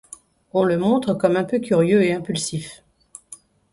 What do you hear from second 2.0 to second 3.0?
et impulsif.